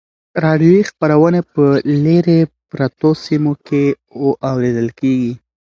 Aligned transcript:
راډیویي 0.43 0.83
خپرونې 0.89 1.41
په 1.53 1.63
لیرې 2.03 2.39
پرتو 2.71 3.09
سیمو 3.25 3.53
کې 3.67 3.83
اورېدل 4.49 4.87
کیږي. 4.99 5.33